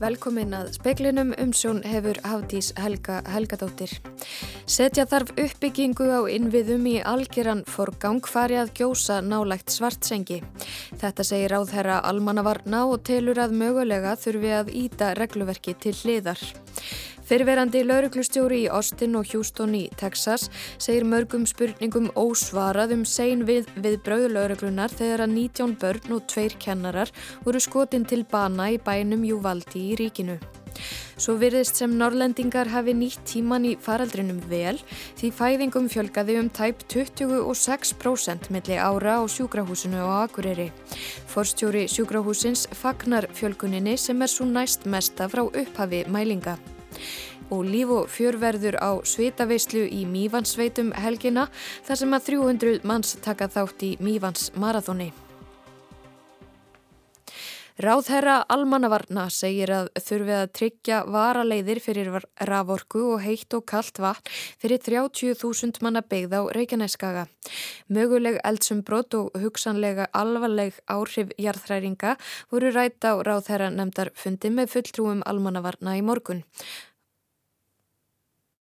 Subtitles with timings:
[0.00, 3.90] Velkomin að speklinum umsjón hefur Hafdís Helga Helgadóttir.
[4.64, 10.40] Setja þarf uppbyggingu á innviðum í algjöran forgang fari að gjósa nálægt svartsengi.
[11.02, 16.40] Þetta segir áðherra almannavarna og telur að mögulega þurfi að íta regluverki til hliðar.
[17.30, 20.48] Fyrirverandi lauruglustjóri í Austin og Houston í Texas
[20.82, 26.56] segir mörgum spurningum ósvarað um sein við, við brauðlauruglunar þegar að 19 börn og tveir
[26.58, 27.12] kennarar
[27.44, 30.40] voru skotin til bana í bænum Júvaldi í ríkinu.
[31.20, 34.82] Svo virðist sem norrlendingar hafi nýtt tíman í faraldrinum vel
[35.20, 40.72] því fæðingum fjölgaði um tæp 26% milli ára á sjúkrahúsinu á Akureyri.
[41.30, 46.58] Forstjóri sjúkrahúsins fagnar fjölguninni sem er svo næst mesta frá upphafi mælinga
[47.50, 51.48] og líf og fjörverður á svitaveislu í Mývansveitum helgina
[51.88, 55.10] þar sem að 300 manns taka þátt í Mývans marathóni.
[57.80, 62.10] Ráðherra Almannavarna segir að þurfið að tryggja varaleiðir fyrir
[62.44, 64.28] raforku og heitt og kallt vatn
[64.60, 67.24] fyrir 30.000 manna byggð á Reykjanæskaga.
[67.88, 72.18] Möguleg eldsumbrott og hugsanlega alvarleg áhrif jarðhræringa
[72.52, 76.44] voru rætt á ráðherra nefndar fundi með fulltrúum Almannavarna í morgun.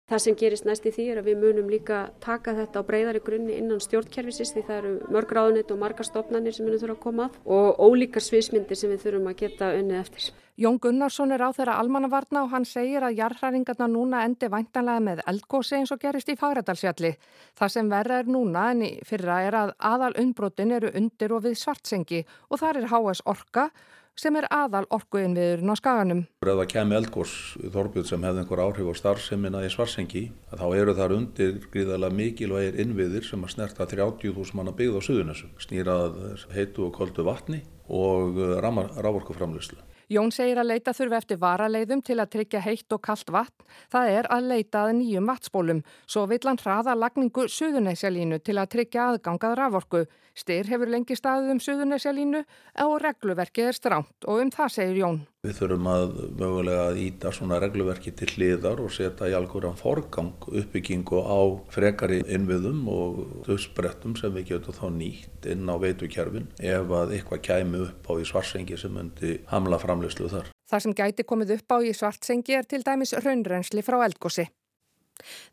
[0.06, 3.20] Það sem gerist næst í því er að við munum líka taka þetta á breyðari
[3.26, 7.00] grunni innan stjórnkerfisins því það eru mörg ráðunit og marga stofnanir sem við þurfum að
[7.02, 10.28] koma að og ólíkar sviðsmyndir sem við þurfum að geta unnið eftir.
[10.62, 15.26] Jón Gunnarsson er á þeirra almannavarna og hann segir að jarðhræringarna núna endi væntanlega með
[15.34, 17.12] eldgósi eins og gerist í Fagradalsfjalli.
[17.58, 21.48] Það sem verða er núna en í fyrra er að aðal unnbrotin eru undir og
[21.50, 23.72] við svartsengi og þar er HS Orka
[24.20, 26.22] sem er aðal orkuinviðurinn á skaganum.
[26.40, 27.32] Ef það kemi eldgós
[27.74, 32.80] þorbjörn sem hefði einhver áhrif á starfseminna í svarsengi, þá eru þar undir gríðarlega mikilvægir
[32.84, 36.16] innviðir sem að snerta 30.000 manna byggð á suðunessum, snýrað
[36.54, 39.78] heitu og koldu vatni og eh, rávorkuframlöslu.
[40.06, 43.64] Jón segir að leita þurfi eftir varaleiðum til að tryggja heitt og kallt vatn.
[43.90, 45.80] Það er að leita að nýjum vatspólum.
[46.06, 50.04] Svo vill hann hraða lagningu Suðuneysjalínu til að tryggja aðgangað raforku.
[50.36, 52.44] Styr hefur lengi staðið um Suðuneysjalínu
[52.86, 55.24] og regluverkið er stránt og um það segir Jón.
[55.46, 60.32] Við þurfum að mögulega að íta svona regluverki til hliðar og setja í algóran forgang
[60.50, 61.40] uppbyggingu á
[61.70, 67.44] frekari innviðum og döðsbrettum sem við getum þá nýtt inn á veitukjærfin ef að eitthvað
[67.46, 70.50] kæmi upp á í svarsengi sem myndi hamla framleyslu þar.
[70.66, 74.48] Það sem gæti komið upp á í svartsengi er til dæmis raunrensli frá eldgósi.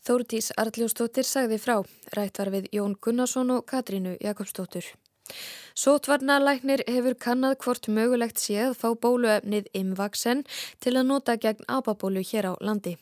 [0.03, 1.77] Þórtís Arljósdóttir sagði frá.
[2.17, 4.89] Rætt var við Jón Gunnarsson og Katrínu Jakobsdóttur.
[5.73, 10.43] Sotvarnalæknir hefur kannad hvort mögulegt sé að fá bóluefnið Imvaksen
[10.83, 12.93] til að nota gegn ababólu hér á landi.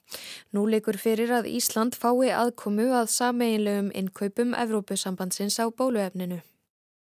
[0.55, 6.39] Nú leikur fyrir að Ísland fái aðkomu að sameinlegum innkaupum Evrópusambandsins á bóluefninu.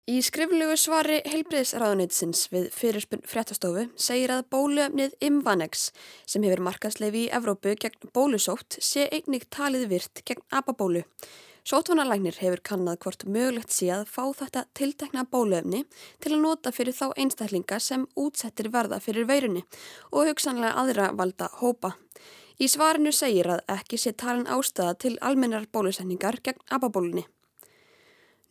[0.05, 5.87] Í skriflegu svari heilbriðsraðunitsins við fyrirspunn fréttastofu segir að bóluefnið Imvanex
[6.29, 11.01] sem hefur markaðsleifi í Evrópu gegn bólusótt sé einnig talið virt gegn ababólu.
[11.65, 15.79] Sótvanarlæknir hefur kannad hvort mögulegt sé að fá þetta tiltekna bólöfni
[16.21, 19.63] til að nota fyrir þá einstaklinga sem útsettir verða fyrir veirunni
[20.11, 21.95] og hugsanlega aðra valda hópa.
[22.61, 27.25] Í svarinu segir að ekki sé talin ástæða til almennar bólusetningar gegn ababólunni.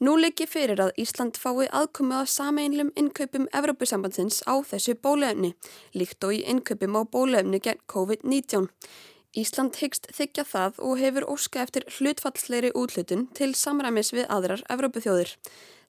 [0.02, 5.54] Nú leikir fyrir að Ísland fái aðkomi að sameinlum innkaupum Evropasambandsins á þessu bólöfni,
[5.94, 8.72] líkt og í innkaupum á bólöfni gegn COVID-19.
[9.34, 15.32] Ísland hyggst þykja það og hefur óska eftir hlutfallsleiri útlutun til samræmis við aðrar Evrópuþjóðir.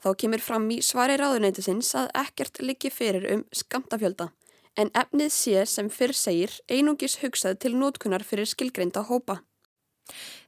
[0.01, 4.31] Þá kemur fram í svari ráðuneytisins að ekkert liggi fyrir um skamtafjölda.
[4.75, 9.43] En efnið sé sem fyrr segir einungis hugsað til nótkunar fyrir skilgreinda hópa.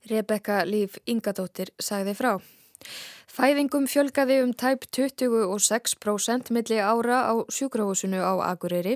[0.09, 2.33] Rebecca Líf Ingadóttir sagði frá.
[3.37, 8.95] Fæðingum fjölgaði um tæp 26% milli ára á sjúkrahúsinu á Akureyri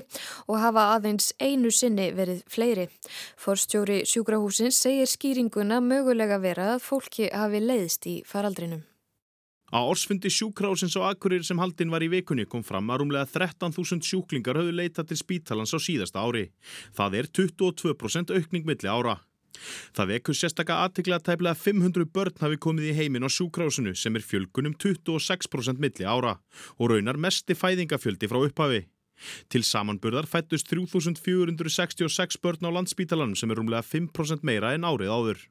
[0.50, 2.88] og hafa aðeins einu sinni verið fleiri.
[3.38, 8.82] Forstjóri sjúkrahúsins segir skýringuna mögulega vera að fólki hafi leiðst í faraldrinum.
[9.72, 14.02] Á orsfundi sjúkrahúsins á Akureyri sem haldinn var í vikunni kom fram að rúmlega 13.000
[14.04, 16.48] sjúklingar höfðu leitað til spítalans á síðasta ári.
[16.98, 19.22] Það er 22% aukning milli ára.
[19.96, 24.16] Það vekur sérstakka aðtikla að tæplega 500 börn hafi komið í heimin á sjúkrásinu sem
[24.18, 26.38] er fjölgunum 26% milli ára
[26.78, 28.84] og raunar mesti fæðingafjöldi frá upphafi.
[29.52, 35.42] Til samanburðar fættust 3466 börn á landsbítalanum sem er rúmlega 5% meira en árið áður.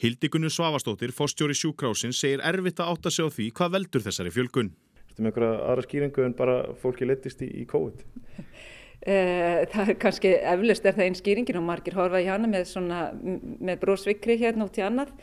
[0.00, 4.72] Hildikunnu Svavastóttir, fórstjóri sjúkrásin, segir erfitt að átta sig á því hvað veldur þessari fjölgun.
[5.10, 8.04] Þetta með einhverja aðra skýringu en bara fólki letist í, í COVID?
[9.00, 12.74] Eh, það er kannski eflust er það einn skýringin og margir horfa í hana með,
[13.60, 15.14] með brósvikri hérna út í annað.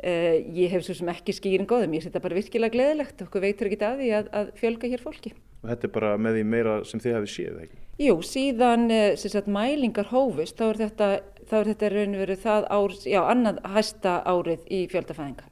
[0.00, 3.44] Eh, ég hef svo sem ekki skýring á þeim, ég setja bara virkilega gleðilegt, okkur
[3.44, 5.34] veitur ekki að því að, að fjölga hér fólki.
[5.60, 7.80] Og þetta er bara með því meira sem þið hefði séð, ekki?
[8.00, 11.10] Jú, síðan eh, sagt, mælingar hófust, þá er þetta,
[11.50, 15.50] þá er þetta raun og verið það ár, já, annað hæsta árið í fjöldafæðinga.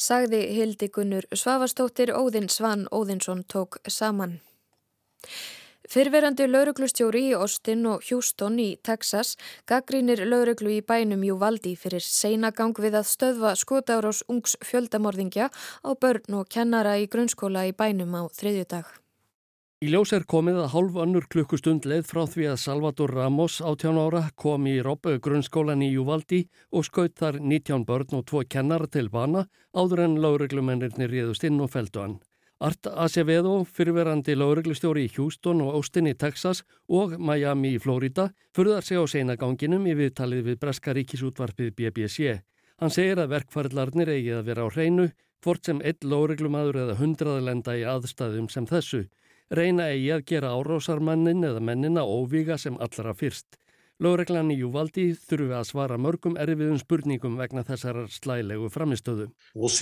[0.00, 4.38] Sagði Hildi Gunnur Svavastóttir Óðinn Svan Óðinsson tók saman.
[5.90, 9.32] Fyrverandi lauruglustjóri í Austin og Houston í Texas
[9.66, 16.38] gaggrínir lauruglu í bænum Júvaldi fyrir seinagang við að stöðva skotárós ungs fjöldamorðingja á börn
[16.38, 18.86] og kennara í grunnskóla í bænum á þriðjudag.
[19.82, 23.98] Í ljós er komið að hálf önnur klukkustund leið frá því að Salvador Ramos, 18
[23.98, 28.86] ára, kom í Robbu grunnskólan í Júvaldi og skaut þar 19 börn og tvo kennar
[28.86, 32.20] til bana áður en láreglumennirni réðust inn og feldu hann.
[32.60, 36.60] Art Acevedo, fyrirverandi láreglustjóri í Houston og Austin í Texas
[36.92, 42.34] og Miami í Florida, furðar sig á seinaganginum í viðtalið við Breska ríkisútvarpið BBC.
[42.76, 45.08] Hann segir að verkfæriðlarnir eigi að vera á hreinu,
[45.40, 49.06] hvort sem einn láreglumadur eða hundraðlenda í aðstæðum sem þessu
[49.50, 53.56] reyna eigi að gera árósarmannin eða mennina óvíga sem allra fyrst.
[54.00, 59.32] Lóreglan í Júvaldi þurfi að svara mörgum erfiðum spurningum vegna þessar slælegu framistöðu.
[59.56, 59.72] We'll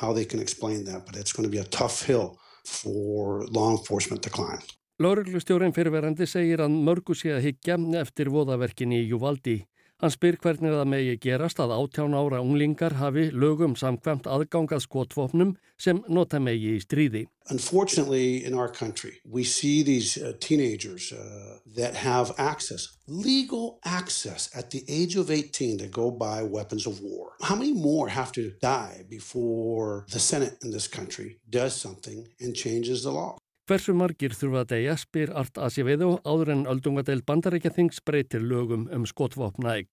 [0.00, 3.70] how they can explain that, but it's going to be a tough hill for law
[3.70, 4.60] enforcement to climb.
[4.96, 9.58] Lóreglustjórin fyrirverandi segir að mörgu sé að higgja eftir voðaverkin í Júvaldi.
[10.02, 15.54] Hann spyr hvernig það megi gerast að átján ára unglingar hafi lögum samkvæmt aðgangað skotvofnum
[15.80, 17.22] sem nota megi í stríði.
[17.48, 24.50] Unfortunately in our country we see these uh, teenagers uh, that have access, legal access
[24.54, 27.32] at the age of 18 to go buy weapons of war.
[27.40, 32.54] How many more have to die before the Senate in this country does something and
[32.54, 33.38] changes the law?
[33.66, 39.06] Hversu margir þurfa að deyja spyr Art Asivedo áður en öldungadel bandarækjathings breytir lögum um
[39.10, 39.88] skotvopnaeg.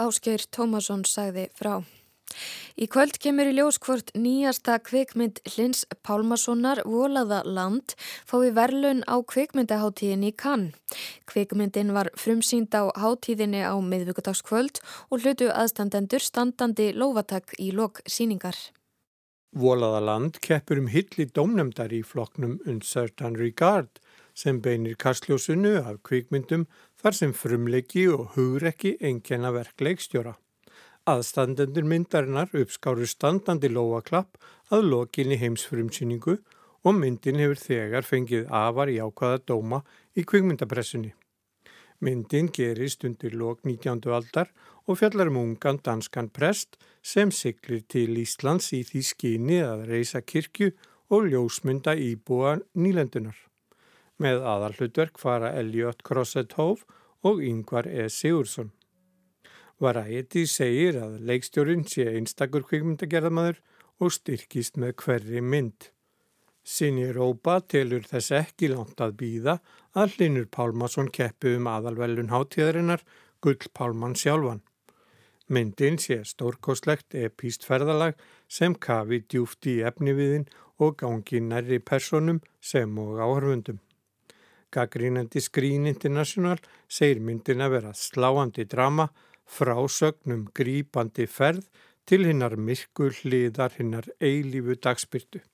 [0.00, 1.82] Áskeir Tómasson sagði frá.
[2.80, 9.20] Í kvöld kemur í ljós hvort nýjasta kvikmynd Lins Pálmasonar Volaða land fái verlaun á
[9.20, 10.72] kvikmyndaháttíðin í Cannes.
[11.30, 14.80] Kvikmyndin var frumsýnd á háttíðinni á miðvíkudagskvöld
[15.12, 18.56] og hlutu aðstandendur standandi lovatak í lok síningar.
[19.54, 24.00] Volaðaland keppur um hilli dómnefndar í floknum Uncertain Regard
[24.34, 26.64] sem beinir kastljósunu af kvikmyndum
[26.98, 30.34] þar sem frumleiki og hugrekki engjana verkleikstjóra.
[31.06, 34.40] Aðstandendur myndarinnar uppskáru standandi lovaklapp
[34.74, 36.40] að lokinni heimsfrumsýningu
[36.82, 39.84] og myndin hefur þegar fengið afar í ákvaða dóma
[40.18, 41.14] í kvikmyndapressunni.
[42.00, 44.00] Myndin gerist undir lok 19.
[44.10, 44.50] aldar
[44.86, 50.20] og fjallar um ungan danskan prest sem siglir til Íslands í því skyni að reysa
[50.20, 50.72] kirkju
[51.14, 53.36] og ljósmynda íbúa nýlendunar.
[54.18, 56.84] Með aðalhlutverk fara Elliot Crosset Hove
[57.24, 58.08] og Yngvar E.
[58.08, 58.72] Sigursson.
[59.80, 63.58] Varæti segir að leikstjórin sé einstakur kvikmyndagerðamaður
[64.00, 65.93] og styrkist með hverri mynd.
[66.64, 69.58] Sinni Rópa telur þess ekki langt að býða
[70.00, 73.04] að Linur Pálmarsson keppi um aðalvelun hátíðarinnar
[73.44, 74.62] Gull Pálmann sjálfan.
[75.52, 78.16] Myndin sé stórkoslegt epíst ferðalag
[78.48, 80.48] sem kafi djúft í efniviðin
[80.80, 83.82] og gangi nærri personum sem og áhörfundum.
[84.72, 86.56] Gaggrínandi Screen International
[86.88, 89.10] segir myndin að vera sláandi drama,
[89.44, 91.68] frásögnum grípandi ferð
[92.08, 95.44] til hinnar myrkur hliðar hinnar eilífu dagspyrtu.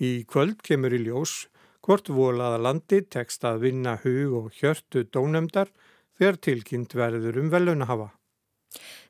[0.00, 1.48] Í kvöld kemur í ljós
[1.82, 5.72] hvort volaða landi tekst að vinna hug og hjörtu dónemdar
[6.18, 8.10] þegar tilkynnt verður um velunahafa.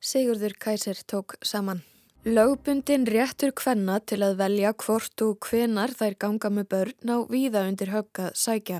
[0.03, 1.83] Sigurður Kæsir tók saman.
[2.23, 7.65] Lögbundin réttur hvenna til að velja hvort og hvenar þær ganga með börn á víða
[7.67, 8.79] undir höggað sækja.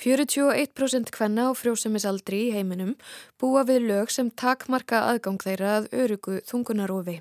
[0.00, 2.94] 41% hvenna á frjósumisaldri í heiminum
[3.36, 7.20] búa við lög sem takmarka aðgang þeirra að örugu þungunarofi.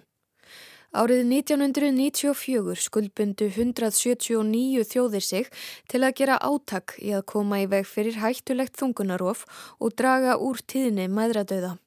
[0.94, 5.48] Árið 1994 skuldbundu 179 þjóðir sig
[5.90, 9.42] til að gera átak í að koma í veg fyrir hættulegt þungunarof
[9.82, 11.80] og draga úr tíðni maðradauða.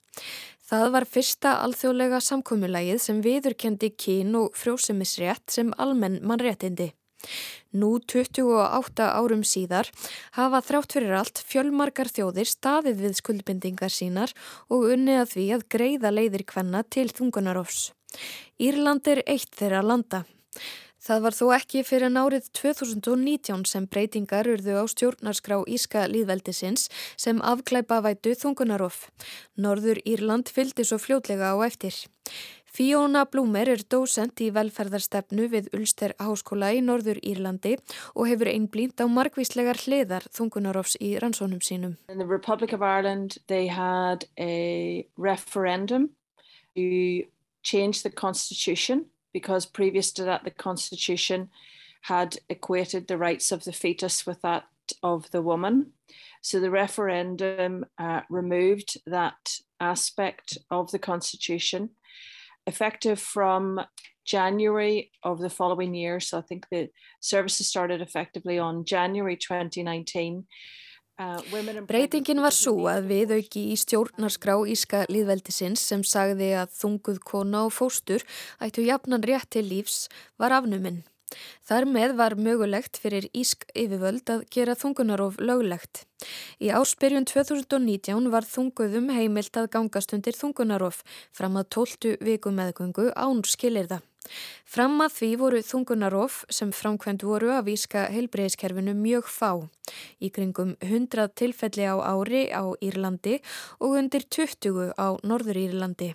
[0.66, 6.88] Það var fyrsta alþjóðlega samkommulagið sem viðurkendi kín og frjósumisrétt sem almenn mannréttindi.
[7.78, 9.92] Nú 28 árum síðar
[10.34, 14.34] hafa þrátt fyrir allt fjölmarkar þjóðir staðið við skuldbindingar sínar
[14.66, 17.92] og unni að því að greiða leiðir hvenna til þungunarofs.
[18.58, 20.24] Írland er eitt þeirra landa.
[21.06, 27.38] Það var þó ekki fyrir nárið 2019 sem breytingar urðu á stjórnarskrá Íska líðveldisins sem
[27.46, 29.04] afklæpa vætu þungunarof.
[29.54, 31.94] Norður Írland fylgdi svo fljótlega á eftir.
[32.76, 37.76] Fiona Blúmer er dósent í velferðarstefnu við Ulster Háskóla í Norður Írlandi
[38.12, 41.94] og hefur einblínt á margvíslegar hliðar þungunarofs í rannsónum sínum.
[42.10, 46.10] In the Republic of Ireland they had a referendum
[46.74, 47.24] to
[47.66, 51.50] change the constitution because previous to that the constitution
[52.02, 54.64] had equated the rights of the fetus with that
[55.02, 55.90] of the woman.
[56.42, 61.90] So the referendum uh, removed that aspect of the constitution.
[62.68, 63.80] Effective from
[64.24, 70.46] January of the following year, so I think the services started effectively on January 2019.
[71.16, 77.72] Breytingin var svo að viðauki í stjórnarskrá Íska líðveldisins sem sagði að þunguð kona og
[77.72, 78.24] fóstur
[78.60, 81.00] ættu jafnan rétt til lífs var afnuminn.
[81.66, 86.04] Þar með var mögulegt fyrir Ísk yfirvöld að gera þungunarof löglegt.
[86.62, 91.02] Í áspyrjun 2019 var þunguðum heimilt að gangast undir þungunarof
[91.34, 94.02] fram að 12 viku meðgöngu án skilirða.
[94.66, 99.50] Fram að því voru þungunarof sem framkvæmt voru að víska heilbreyðiskerfinu mjög fá.
[100.18, 103.40] Í kringum 100 tilfelli á ári á Írlandi
[103.78, 106.14] og undir 20 á Norður Írlandi.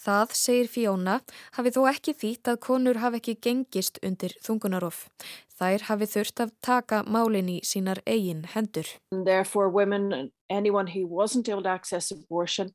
[0.00, 1.20] Það, segir Fiona,
[1.56, 5.06] hafi þó ekki þýtt að konur hafi ekki gengist undir þungunarof.
[5.60, 8.88] Þær hafi þurft að taka málinn í sínar eigin hendur.
[9.12, 12.72] Therefore women, anyone who wasn't able to access abortion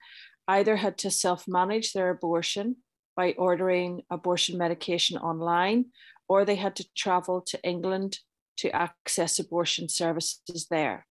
[0.47, 2.75] either had to self-manage their abortion
[3.17, 5.85] by ordering abortion medication online,
[6.27, 8.19] or they had to travel to England
[8.57, 11.07] to access abortion services there.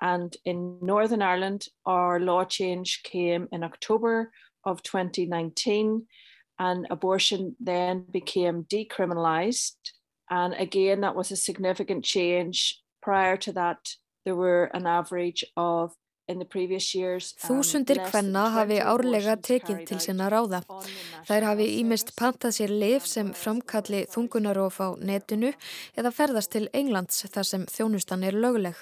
[0.00, 4.32] And in Northern Ireland, our law change came in October
[4.64, 6.06] of 2019,
[6.58, 9.76] and abortion then became decriminalised.
[10.30, 12.80] And again, that was a significant change.
[13.02, 13.78] Prior to that,
[14.24, 15.94] there were an average of
[17.40, 20.62] Þúsundir hvenna hafi árlega tekið til sinna ráða.
[21.28, 25.52] Þær hafi ímist pantað sér lif sem framkalli þungunarof á netinu
[25.98, 28.76] eða ferðast til Englands þar sem þjónustan er löguleg.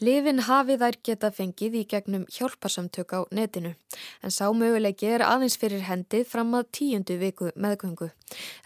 [0.00, 3.74] Lifin hafi þær geta fengið í gegnum hjálparsamtök á netinu
[4.22, 8.10] en sá mögulegi er aðeins fyrir hendið fram að tíundu viku meðgöngu.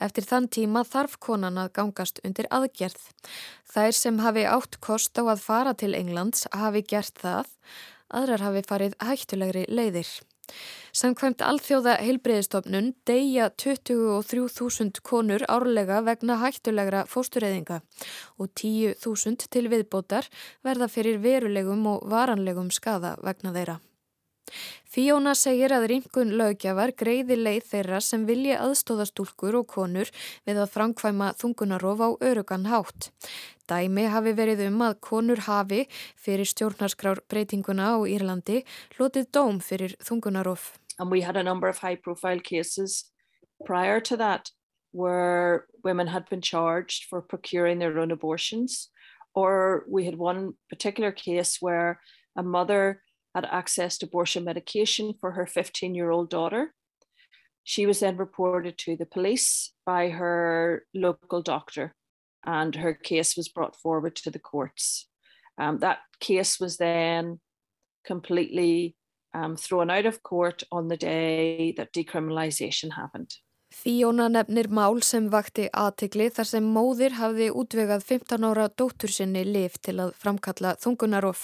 [0.01, 3.03] Eftir þann tíma þarf konan að gangast undir aðgerð.
[3.73, 7.53] Þær sem hafi átt kost á að fara til Englands hafi gert það
[8.11, 10.09] aðrar hafi farið hættulegri leiðir.
[10.97, 17.81] Samkvæmt alþjóða heilbreyðistofnun deyja 23.000 konur árlega vegna hættulegra fóstureyðinga
[18.39, 20.31] og 10.000 til viðbótar
[20.65, 23.77] verða fyrir verulegum og varanlegum skada vegna þeirra.
[24.97, 30.09] Fíóna segir að ringun lögjafar greiði leið þeirra sem vilja aðstóðastúlkur og konur
[30.49, 33.11] við að framkvæma þungunarof á örugan hátt.
[33.69, 35.83] Dæmi hafi verið um að konur hafi
[36.17, 38.63] fyrir stjórnarskrár breytinguna á Írlandi
[38.97, 40.79] lotið dóm fyrir þungunarof.
[40.99, 43.13] And we had a number of high profile cases
[43.67, 44.49] prior to that
[44.93, 48.89] where women had been charged for procuring their own abortions
[49.35, 52.01] or we had one particular case where
[52.39, 53.03] a mother
[53.37, 56.73] had accessed abortion medication for her 15 year old daughter.
[57.65, 61.95] She was then reported to the police by her local doctor,
[62.47, 65.09] and her case was brought forward to the courts.
[65.59, 67.41] Um, that case was then
[68.07, 68.97] completely
[69.35, 73.35] um, thrown out of court on the day that decriminalisation happened.
[73.77, 79.43] Fíóna nefnir mál sem vakti aðtikli þar sem móðir hafði útvegað 15 ára dóttur sinni
[79.45, 81.43] liv til að framkalla þungunarof.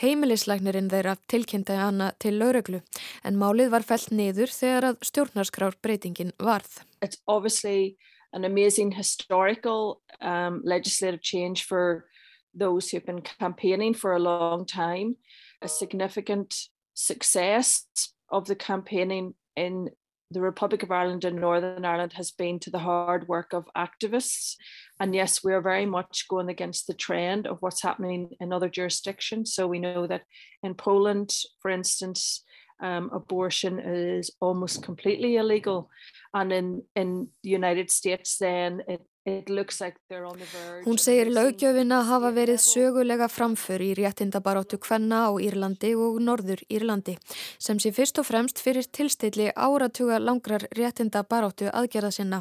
[0.00, 2.80] Heimilislegnirinn þeirra tilkynnti hana til laureglu
[3.28, 6.80] en málið var fellt niður þegar að stjórnarskrár breytingin varð.
[7.04, 7.98] It's obviously
[8.32, 12.06] an amazing historical um, legislative change for
[12.54, 15.16] those who've been campaigning for a long time.
[15.60, 16.54] A significant
[16.94, 17.84] success
[18.30, 19.90] of the campaigning in
[20.30, 24.56] the Republic of Ireland and Northern Ireland has been to the hard work of activists.
[25.00, 29.52] And yes, we're very much going against the trend of what's happening in other jurisdictions.
[29.52, 30.22] So we know that
[30.62, 32.44] in Poland, for instance,
[32.80, 35.90] um, abortion is almost completely illegal.
[36.32, 43.26] And in, in the United States, then it Hún segir lögjöfin að hafa verið sögulega
[43.28, 47.18] framför í réttindabaróttu Kvenna á Írlandi og Norður Írlandi
[47.60, 52.38] sem sé fyrst og fremst fyrir tilstilli áratuga langrar réttindabaróttu aðgerða sinna.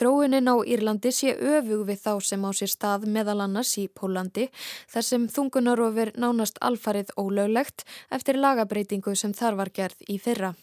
[0.00, 4.46] Þróunin á Írlandi sé öfug við þá sem á sér stað meðal annars í Pólandi
[4.88, 10.54] þar sem þungunarofir nánast alfarið ólöglegt eftir lagabreitingu sem þar var gerð í fyrra.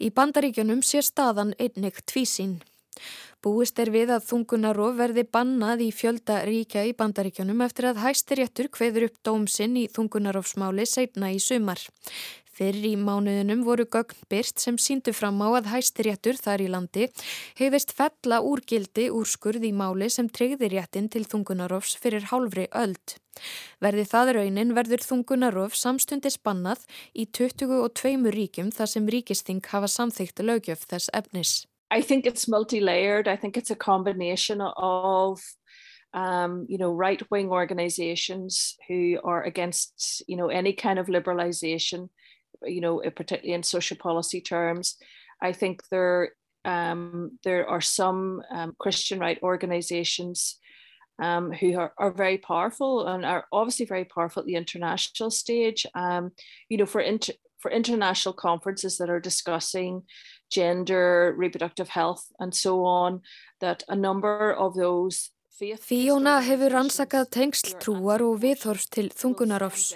[0.00, 2.62] Í bandaríkjunum sé staðan einnig tvísín.
[3.44, 8.70] Búist er við að þungunarof verði bannað í fjölda ríkja í bandaríkjunum eftir að hæstiréttur
[8.72, 11.82] hveður upp dómsinn í þungunarofsmáli seitna í sumar.
[12.56, 17.10] Fyrir í mánuðunum voru gögn byrst sem síndu fram á að hæstiréttur þar í landi
[17.58, 23.18] heiðist fella úrgildi úrskurð í máli sem treyði réttin til þungunarofs fyrir hálfri öld.
[23.84, 30.40] Verði það raunin verður þungunarof samstundi spannað í 22 ríkjum þar sem ríkisting hafa samþygt
[30.40, 31.58] lögjöf þess efnis.
[31.90, 33.28] I think it's multi-layered.
[33.28, 35.40] I think it's a combination of
[36.16, 42.08] um, you know, right-wing organizations who are against, you know, any kind of liberalization,
[42.64, 44.96] you know, particularly in social policy terms.
[45.42, 46.32] I think there
[46.64, 50.58] um, there are some um, Christian right organizations
[51.22, 55.86] um, who are, are very powerful and are obviously very powerful at the international stage.
[55.94, 56.32] Um,
[56.68, 60.02] you know, for inter for international conferences that are discussing
[60.50, 63.22] gender, reproductive health, and so on,
[63.60, 69.86] that a number of those Fíóna hefur rannsakað tengsl trúar og viðhorfs til þungunarofs.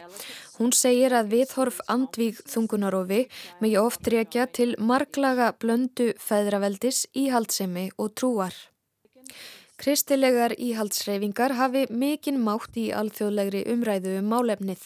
[0.56, 3.26] Hún segir að viðhorf andvíg þungunarofi
[3.60, 8.56] megi oft reykja til marglaga blöndu feðraveldis, íhaldsemi og trúar.
[9.80, 14.82] Kristilegar íhaldsreyfingar hafi mikinn mátt í alþjóðlegri umræðu um málefnið.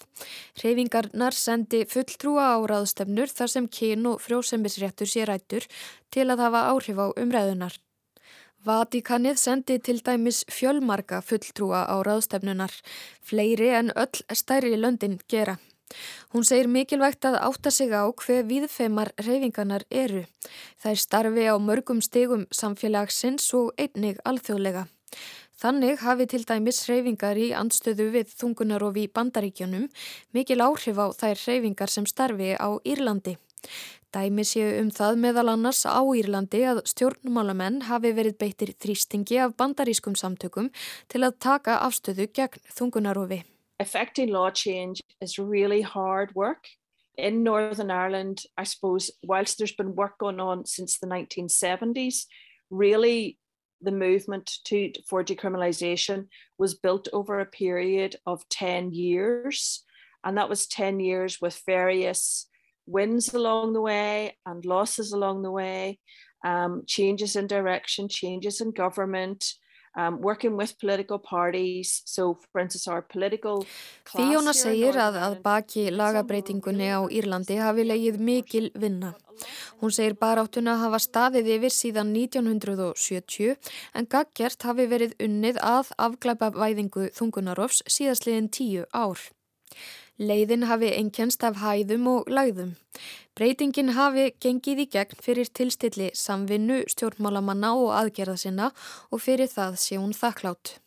[0.62, 5.66] Reyfingarnar sendi fulltrúa á ráðstefnur þar sem kyn og frjósemisréttur sé rættur
[6.14, 7.74] til að hafa áhrif á umræðunar.
[8.64, 12.78] Vatikanið sendi til dæmis fjölmarka fulltrúa á ráðstefnunar,
[13.18, 15.58] fleiri en öll stærri löndin gera.
[16.34, 20.24] Hún segir mikilvægt að átta sig á hver viðfeimar reyfinganar eru.
[20.80, 24.86] Það er starfi á mörgum stegum samfélagsins og einnig alþjóðlega.
[25.54, 29.86] Þannig hafi til dæmis reyfingar í andstöðu við þungunar og við bandaríkjónum
[30.34, 33.38] mikil áhrif á þær reyfingar sem starfi á Írlandi.
[34.14, 39.56] Dæmi séu um það meðal annars á Írlandi að stjórnmálamenn hafi verið beittir þrýstingi af
[39.58, 40.70] bandarískum samtökum
[41.08, 43.42] til að taka afstöðu gegn þungunarofi.
[43.80, 46.64] Affecting law change is really hard work.
[47.16, 52.24] In Northern Ireland, I suppose, whilst there's been work going on since the 1970s,
[52.70, 53.38] really
[53.80, 56.26] the movement to, for decriminalisation
[56.58, 59.84] was built over a period of 10 years.
[60.24, 62.48] And that was 10 years with various
[62.86, 65.98] wins along the way and losses along the way,
[66.44, 69.44] um, changes in direction, changes in government,
[69.96, 72.02] um, working with political parties.
[72.04, 73.64] So, for instance, our political
[74.04, 79.14] Fíona segir að að baki lagabreitingunni á Írlandi hafi leið mikil vinna.
[79.80, 83.56] Hún segir baráttuna hafa staðið yfir síðan 1970
[83.94, 89.18] en gaggjert hafi verið unnið að afglæpa væðingu þungunarofs síðastliðin tíu ár.
[90.14, 92.76] Leiðin hafi einkjænst af hæðum og lagðum.
[93.34, 98.70] Breytingin hafi gengið í gegn fyrir tilstilli samvinnu, stjórnmálamanna og aðgerða sinna
[99.10, 100.78] og fyrir það sé hún þakklátt.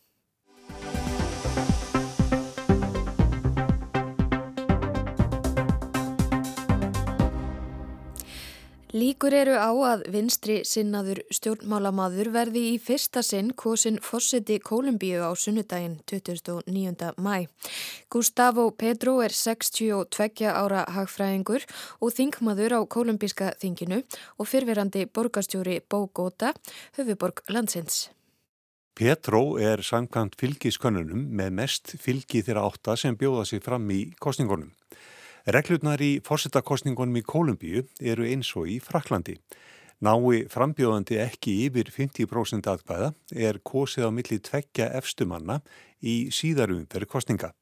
[8.88, 15.36] Líkur eru á að vinstri sinnaður stjórnmálamaður verði í fyrsta sinn kosin fórseti Kolumbíu á
[15.36, 17.12] sunnudaginn 29.
[17.20, 17.44] mæ.
[18.08, 21.68] Gustavo Pedro er 62 ára hagfræðingur
[22.00, 24.00] og þingmaður á kolumbíska þinginu
[24.40, 26.54] og fyrverandi borgastjóri Bogota,
[26.96, 28.08] höfuborg landsins.
[28.96, 34.72] Pedro er samkvæmt fylgiskönnunum með mest fylgi þeirra átta sem bjóða sig fram í kostningunum.
[35.48, 39.38] Reglurnar í fórsetakostningunum í Kolumbíu eru eins og í Fraklandi.
[40.04, 45.62] Nái frambjóðandi ekki yfir 50% aðkvæða er kosið á milli tveggja efstumanna
[46.04, 47.54] í síðarum fyrir kostninga.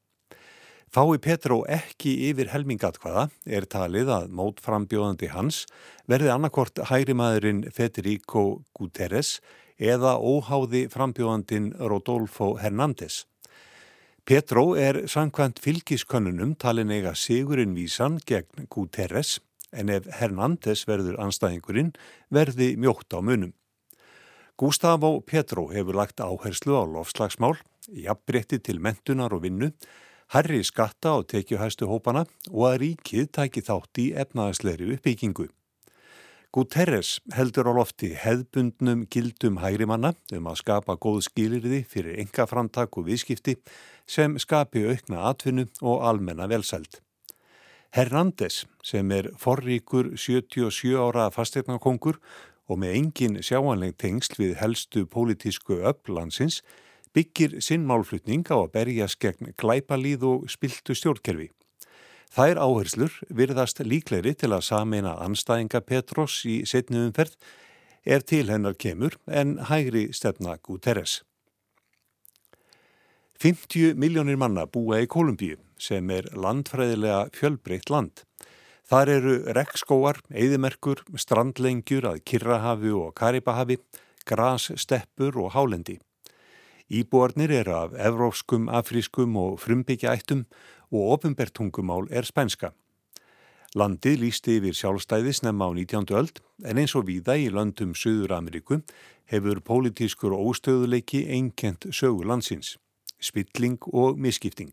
[0.91, 5.63] Fái Petró ekki yfir helmingatkvaða er talið að mót frambjóðandi hans
[6.11, 9.37] verði annarkort hægrimaðurinn Federico Guterres
[9.79, 13.23] eða óháði frambjóðandin Rodolfo Hernández.
[14.27, 19.37] Petró er samkvæmt fylgiskönnunum talin eiga Sigurinn Vísan gegn Guterres
[19.71, 21.93] en ef Hernández verður anstæðingurinn
[22.35, 23.53] verði mjótt á munum.
[24.59, 27.55] Gustavo Petró hefur lagt áherslu á lofslagsmál,
[27.87, 29.71] jafnbretti til mentunar og vinnu,
[30.35, 35.47] herri skatta á tekjuhæstu hópana og að ríkið tæki þátt í efnaðasleiri uppbyggingu.
[36.55, 42.95] Guterres heldur á lofti hefðbundnum gildum hægrimanna um að skapa góð skilirði fyrir enga framtak
[42.97, 43.57] og viðskipti
[44.07, 47.01] sem skapi aukna atvinnu og almenna velsæld.
[47.91, 52.21] Hernández sem er forríkur 77 ára fasteignakongur
[52.67, 56.61] og með engin sjáanleg tengsl við helstu pólitísku öll-landsins
[57.11, 61.51] byggir sinn málflutning á að berjast gegn glæpalíð og spiltu stjórnkerfi.
[62.33, 67.37] Þær áherslur virðast líkleri til að sameina anstæðinga Petros í setni umferð
[68.07, 71.21] ef til hennar kemur en hægri stefna Guterres.
[73.37, 78.23] 50 miljónir manna búa í Kolumbíu sem er landfræðilega fjölbreytt land.
[78.87, 83.77] Þar eru regnskóar, eðimerkur, strandlengjur að Kirrahafi og Karibahafi,
[84.27, 85.99] grassteppur og hálendi.
[86.87, 90.45] Íbúarnir eru af evróskum, afrískum og frumbyggjaættum
[90.91, 92.71] og ofinbertungumál er spænska.
[93.75, 96.07] Landið lísti yfir sjálfstæði snemma á 19.
[96.15, 98.79] öld en eins og víða í löndum Suður Ameríku
[99.27, 102.77] hefur pólitískur óstöðuleiki einkent sögu landsins,
[103.19, 104.71] spilling og misskipting.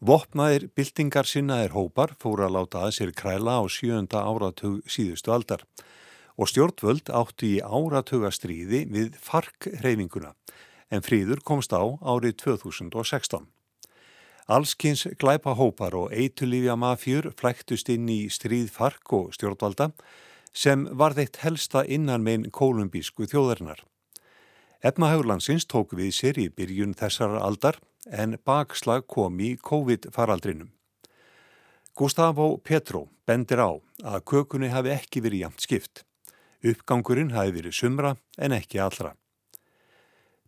[0.00, 5.62] Vopnaðir byltingar sinnaðir hópar fóru að láta að sér kræla á sjönda áratug síðustu aldar
[6.40, 10.32] og stjórnvöld áttu í áratuga stríði við fark-hreyfinguna
[10.90, 13.44] en fríður komst á árið 2016.
[14.48, 19.90] Allskins glæpa hópar og eitulífja mafjur flæktust inn í stríð fark og stjórnvalda
[20.52, 23.84] sem var þeitt helsta innan megin kolumbísku þjóðarinnar.
[24.80, 30.70] Efnahagurlandsins tók við sér í byrjun þessar aldar en bakslag kom í COVID-faraldrinum.
[31.94, 36.04] Gustavo Petro bendir á að kökunni hafi ekki verið jamt skipt.
[36.64, 39.12] Uppgangurinn hafi verið sumra en ekki allra.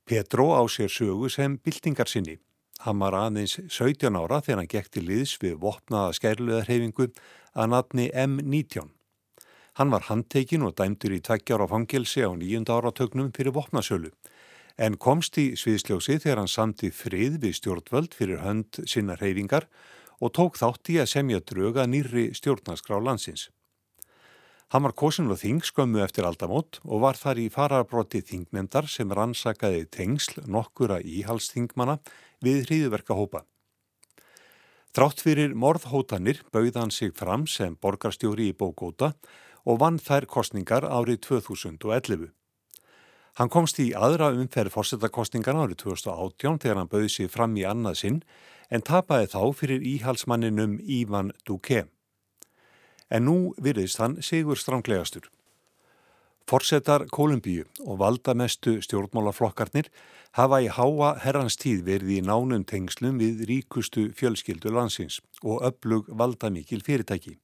[0.09, 2.38] Petro á sér sögu sem byltingar sinni.
[2.83, 7.12] Hann var aðeins 17 ára þegar hann gekti liðs við vopnaða skærluðarhefingu
[7.55, 8.90] að nafni M19.
[9.79, 14.11] Hann var handtekinn og dæmdur í tveggjára fangelsi á nýjunda áratögnum fyrir vopnasölu
[14.83, 19.68] en komst í sviðsljósi þegar hann samti frið við stjórnvöld fyrir hönd sinna reyfingar
[20.23, 23.51] og tók þátt í að semja dröga nýri stjórnarskrá landsins.
[24.73, 29.11] Hann var kosin og þing skömmu eftir aldamót og var þar í fararbróti þingnefndar sem
[29.12, 31.99] rannsakaði tengsl nokkura íhalsþingmana
[32.44, 33.44] við hríðuverka hópa.
[34.92, 39.14] Trátt fyrir morðhótanir bauð hann sig fram sem borgarstjóri í Bókóta
[39.64, 42.28] og vann þær kostningar árið 2011.
[43.40, 47.96] Hann komst í aðra umferð fórsetakostningan árið 2018 þegar hann bauði sig fram í annað
[48.02, 48.18] sinn
[48.68, 51.87] en tapaði þá fyrir íhalsmanninum Ívan Duque.
[53.09, 55.31] En nú virðist hann sigur stránglegastur.
[56.48, 59.88] Forsetar Kolumbíu og valdamestu stjórnmálaflokkarnir
[60.37, 66.09] hafa í háa herrans tíð verið í nánum tengslum við ríkustu fjölskyldu landsins og öflug
[66.09, 67.38] valdamikil fyrirtæki.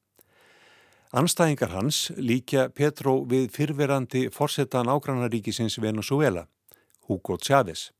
[1.12, 6.48] Anstæðingar hans líkja Petro við fyrverandi forsetan ágrannaríkisins Venezuela,
[7.08, 7.90] Hugo Chávez.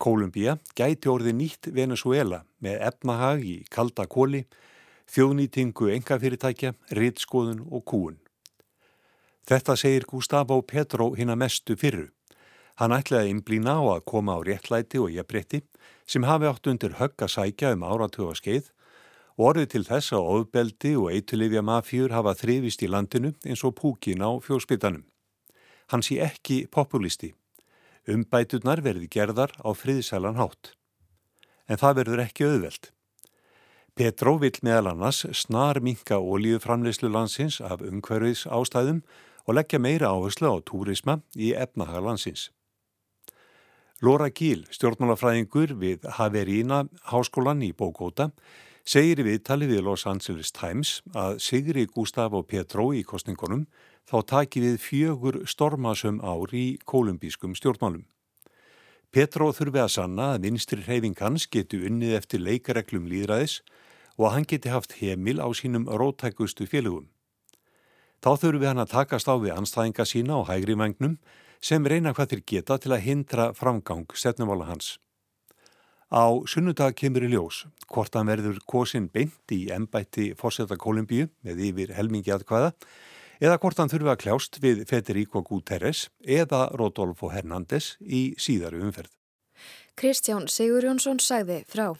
[0.00, 4.46] Kolumbía gæti orði nýtt Venezuela með efnahag í kalda kóli,
[5.08, 8.18] þjóðnýtingu engafyrirtækja, rittskoðun og kúun.
[9.50, 12.04] Þetta segir Gustavo Petro hinn að mestu fyrru.
[12.78, 15.58] Hann ætlaði að imblína á að koma á réttlæti og jafnbretti
[16.06, 18.68] sem hafi átt undir högg að sækja um áratuga skeið
[19.34, 23.74] og orðið til þess að ofbeldi og eitulifja mafjur hafa þrifist í landinu eins og
[23.80, 25.02] púkin á fjóspítanum.
[25.90, 27.32] Hann sé ekki populisti.
[28.06, 30.76] Umbæturnar verði gerðar á friðsælan hátt.
[31.66, 32.92] En það verður ekki auðveld.
[33.98, 39.02] Petró vill meðal annars snar minka ólíuframleyslu landsins af umhverfis ástæðum
[39.46, 42.50] og leggja meira áherslu á túrisma í efnahaga landsins.
[44.00, 48.30] Lóra Gíl, stjórnmálafræðingur við Haverína háskólan í Bókóta,
[48.84, 53.66] segir í viðtali við Los Angeles Times að Sigri Gustavo Petro í kostningunum
[54.08, 58.06] þá taki við fjögur stormasum ár í kolumbískum stjórnmálum.
[59.12, 63.60] Petro þurfi að sanna að vinstri hreyfing hans geti unnið eftir leikareglum líðræðis
[64.16, 67.10] og að hann geti haft heimil á sínum rótækustu félögum.
[68.20, 71.14] Þá þurfi hann að takast á við anstæðinga sína á hægri vagnum
[71.64, 74.98] sem reyna hvað þeir geta til að hindra framgang stefnumála hans.
[76.10, 81.64] Á sunnudag kemur í ljós hvort hann verður kosin beint í ennbætti fórseta Kolumbíu með
[81.70, 82.74] yfir helmingi aðkvæða
[83.40, 89.14] eða hvort hann þurfa að kljást við Federico Guterres eða Rodolfo Hernández í síðaru umferð.
[89.96, 91.92] Kristján Sigur Jónsson sagði frá.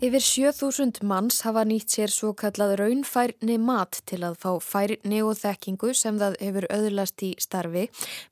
[0.00, 5.34] Yfir 7000 manns hafa nýtt sér svo kallað raunfærni mat til að fá færni og
[5.36, 7.82] þekkingu sem það hefur öðlast í starfi,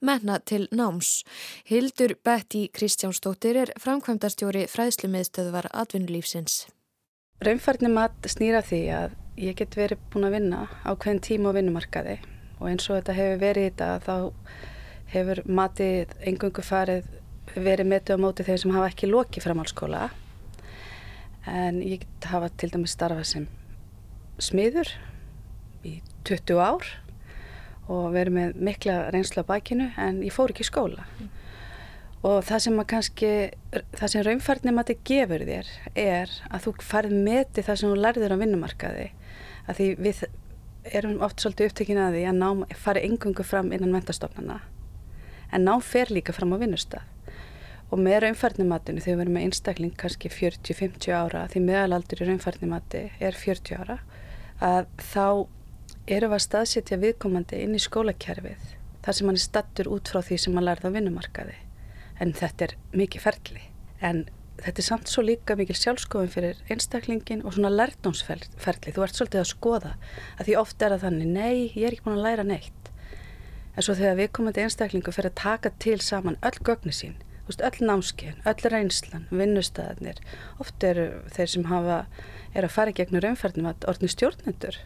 [0.00, 1.26] menna til náms.
[1.68, 6.54] Hildur Betty Kristjánsdóttir er framkvæmdastjóri fræðslumiðstöðvar atvinnulífsins.
[7.44, 11.56] Raunfærni mat snýra því að ég get verið búin að vinna á hvern tíma á
[11.58, 12.14] vinnumarkaði
[12.62, 14.16] og eins og þetta hefur verið í þetta þá
[15.12, 17.12] hefur matið engungu farið
[17.52, 20.06] verið metið á móti þeir sem hafa ekki lokið framhalskóla
[21.48, 23.48] en ég hafa til dæmis starfa sem
[24.42, 24.90] smiður
[25.86, 26.86] í 20 ár
[27.88, 31.28] og verið með mikla reynslu á bakinu en ég fór ekki í skóla mm.
[32.28, 33.30] og það sem að kannski
[33.96, 35.70] það sem raunfærnum að þetta gefur þér
[36.04, 39.06] er að þú farið meti það sem þú lærður á vinnumarkaði
[39.68, 40.24] að því við
[40.88, 44.60] erum oft svolítið upptökin að því að ná farið engungu fram innan mentastofnana
[45.52, 47.17] en ná fer líka fram á vinnustaf
[47.88, 53.04] og með raunfærnimatinu þegar við erum með einstakling kannski 40-50 ára því meðalaldur í raunfærnimati
[53.24, 54.00] er 40 ára
[54.64, 55.46] að þá
[56.08, 58.74] eru við að staðsetja viðkomandi inn í skólakerfið
[59.04, 61.54] þar sem hann er stattur út frá því sem hann lærði á vinnumarkaði.
[62.20, 63.62] En þetta er mikið ferli.
[64.04, 64.24] En
[64.58, 69.44] þetta er samt svo líka mikil sjálfskofin fyrir einstaklingin og svona lærtónsferli þú ert svolítið
[69.44, 69.94] að skoða
[70.36, 72.92] að því oft er það þannig, nei, ég er ekki búin að læra neitt.
[73.76, 77.14] En svo þegar við komum til einstaklingu fyrir að taka til saman öll gögni sín,
[77.56, 80.20] öll námskein öll reynslan, vinnustæðanir
[80.60, 81.98] oft eru þeir sem hafa
[82.54, 84.78] er að fara gegnur umferðnum að orðni stjórnendur.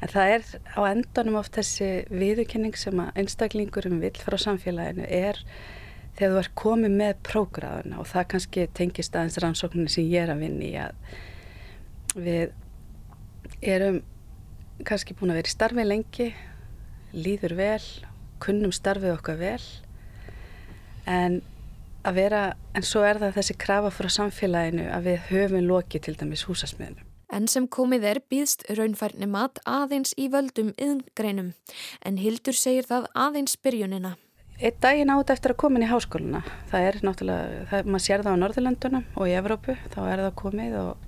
[0.00, 5.40] En það er á endanum oft þessi viðurkenning sem að einstaklingurum vill frá samfélaginu er
[6.16, 10.32] þegar þú ert komið með prógraðuna og það kannski tengist aðeins rannsóknir sem ég er
[10.34, 12.56] að vinna í að við
[13.60, 14.00] erum
[14.88, 16.30] kannski búin að vera í starfi lengi
[17.12, 17.86] líður vel
[18.40, 19.62] kunnum starfið okkar vel
[21.06, 21.40] en
[22.06, 22.42] að vera,
[22.74, 27.06] en svo er það þessi krafa frá samfélaginu að við höfum lokið til dæmis húsasmiðnum.
[27.30, 31.52] En sem komið er býðst raunfærni mat aðeins í völdum yðngreinum
[32.06, 34.16] en Hildur segir það aðeins byrjunina.
[34.60, 36.40] Eitt daginn átt eftir að koma inn í háskóluna.
[36.68, 40.34] Það er náttúrulega, það, maður sér það á Norðurlandunum og í Evrópu, þá er það
[40.40, 41.06] komið og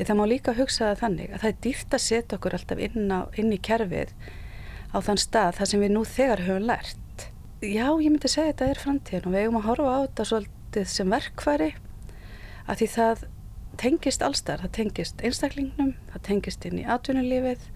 [0.00, 3.06] það má líka hugsa það þannig að það er dýrt að setja okkur alltaf inn,
[3.08, 4.12] á, inn í kerfið
[4.90, 7.00] á þann stað þar sem við nú þegar höfum lært.
[7.60, 10.86] Já, ég myndi segja þetta er framtíðin og við eigum að horfa á þetta svolítið
[10.88, 11.66] sem verkfæri
[12.64, 13.24] að því það
[13.82, 17.66] tengist allstar, það tengist einstaklingnum, það tengist inn í atvinnulífið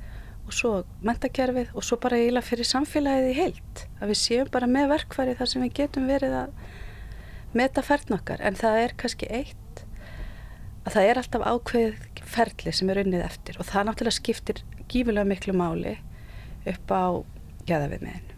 [0.47, 0.73] og svo
[1.05, 5.37] mentakerfið og svo bara eiginlega fyrir samfélagið í heilt að við séum bara með verkfæri
[5.37, 6.59] þar sem við getum verið að
[7.53, 8.41] meta færðn okkar.
[8.41, 9.85] En það er kannski eitt
[10.85, 15.29] að það er alltaf ákveð ferli sem er unnið eftir og það náttúrulega skiptir gífilega
[15.29, 15.99] miklu máli
[16.73, 17.05] upp á
[17.69, 18.34] gæðavið meðin.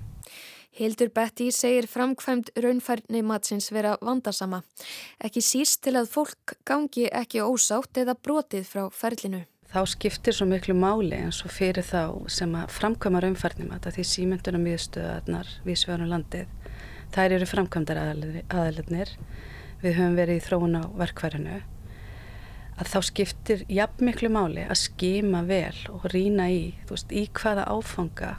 [0.76, 4.58] Hildur Betty segir framkvæmt raunfærni matsins vera vandasama,
[5.24, 9.46] ekki síst til að fólk gangi ekki ósátt eða brotið frá ferlinu.
[9.72, 14.04] Þá skiptir svo miklu máli eins og fyrir þá sem að framkvæma raunfærnum að því
[14.10, 16.50] símyndunum miðstöðarnar við svöðunum landið,
[17.16, 19.14] þær eru framkvæmdar aðalirnir
[19.80, 21.62] við höfum verið í þróun á verkfærinu.
[22.76, 27.24] Að þá skiptir jafn miklu máli að skima vel og rína í, þú veist, í
[27.32, 28.34] hvaða áfanga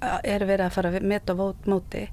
[0.00, 1.34] er verið að fara með á
[1.68, 2.06] móti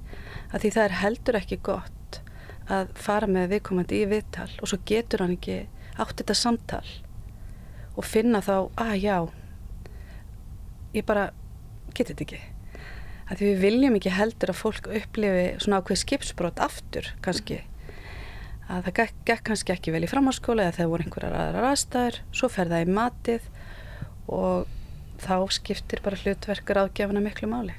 [0.52, 2.20] að því það er heldur ekki gott
[2.68, 5.60] að fara með viðkomandi í viðtal og svo getur hann ekki
[5.98, 6.84] átt þetta samtal
[7.98, 9.16] og finna þá, að ah, já
[10.94, 11.30] ég bara
[11.96, 12.40] geti þetta ekki.
[13.28, 17.60] Að því við viljum ekki heldur að fólk upplifi svona ákveð skipsbrot aftur kannski.
[18.68, 22.20] Að það gekk, gekk kannski ekki vel í framháskóla eða þegar voru einhverjar aðrar aðstæður
[22.36, 23.48] svo fer það í matið
[24.38, 24.74] og
[25.22, 27.76] þá skiptir bara hlutverkur ágefuna miklu máli.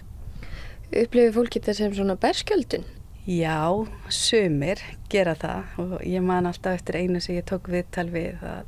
[0.89, 2.87] Upplifir fólki þetta sem svona berskjöldun?
[3.29, 3.61] Já,
[4.09, 4.79] sumir
[5.11, 8.63] gera það og ég man alltaf eftir einu sem ég tók viðtal við að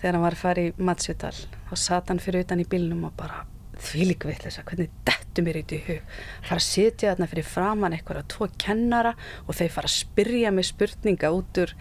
[0.00, 1.32] þegar hann var að fara í matsjötal
[1.70, 3.46] og satt hann fyrir utan í bílnum og bara
[3.80, 6.12] því líka viðlisa, hvernig dettu mér í því hug?
[6.44, 9.14] Fara að sitja þarna fyrir framann eitthvað að tvo kennara
[9.46, 11.74] og þeir fara að spyrja mig spurninga út úr,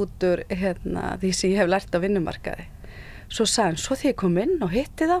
[0.00, 2.68] út úr hérna, því sem ég hef lært á vinnumarkaði.
[3.28, 5.18] Svo sagði hann, svo því ég kom inn og hitti þá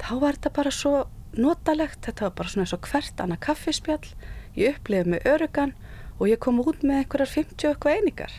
[0.00, 0.94] þá var þetta bara svo
[1.36, 4.12] notalegt, þetta var bara svona eins og hvert annað kaffispjall.
[4.58, 5.74] Ég upplifið með örugan
[6.18, 8.36] og ég kom út með einhverjar 50 eitthvað einingar.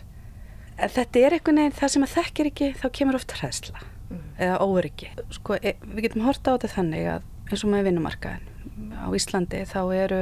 [0.81, 4.25] Þetta er einhvern veginn það sem að þekkir ekki þá kemur oft hræðsla mm.
[4.47, 5.11] eða óöryggi.
[5.37, 8.51] Sko, e, við getum horta á þetta þannig að eins og með vinnumarkaðin
[8.95, 10.21] á Íslandi þá eru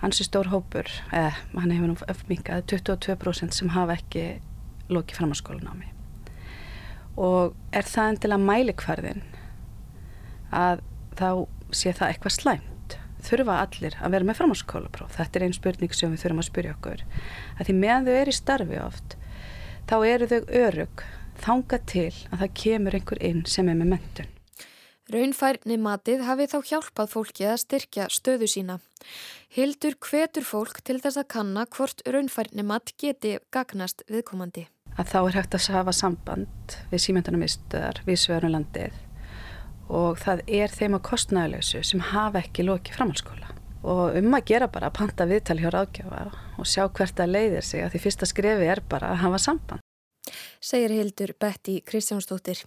[0.00, 4.24] hansi stór hópur eða hann hefur nú öfmingað 22% sem hafa ekki
[4.90, 5.90] lokið framhanskólan á mig
[7.20, 9.22] og er það endilega mælikvarðin
[10.50, 10.82] að
[11.18, 11.30] þá
[11.70, 16.12] sé það eitthvað slæmt þurfa allir að vera með framhanskólapróf þetta er einn spurning sem
[16.12, 17.06] við þurfum að spyrja okkur
[17.58, 19.16] að því meðan þau eru í starfi oft
[19.90, 21.04] þá eru þau örug
[21.40, 24.30] þanga til að það kemur einhver inn sem er með mentun.
[25.10, 28.76] Raunfærni matið hafi þá hjálpað fólki að styrkja stöðu sína.
[29.50, 34.68] Hildur hvetur fólk til þess að kanna hvort raunfærni mat geti gagnast viðkomandi.
[34.94, 39.00] Að þá er hægt að hafa samband við símyndunarmistöðar við Svörunlandið
[39.90, 43.50] og það er þeim á kostnæðalösu sem hafa ekki lokið framhalskóla
[43.80, 46.24] og um að gera bara að panta viðtal hjá ráðgjáfa
[46.60, 49.86] og sjá hvert það leiðir sig að því fyrsta skrefi er bara að hafa samband.
[50.60, 52.60] Segir Hildur Betty Kristjánsdóttir.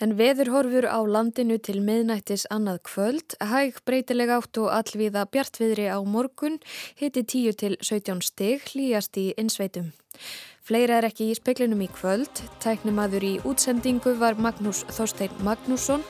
[0.00, 5.88] En veður horfur á landinu til miðnættis annað kvöld, hæg breytileg átt og allviða bjartviðri
[5.90, 6.60] á morgun,
[6.94, 9.90] hitti 10 til 17 stig, hlýjast í insveitum.
[10.70, 16.04] Fleira er ekki í speklinum í kvöld, tæknumadur í útsendingu var Magnús Þorstein Magnússon,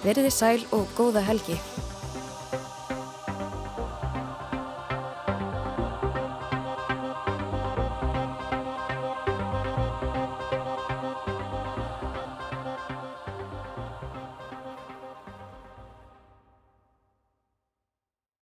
[0.00, 1.58] veriði sæl og góða helgi.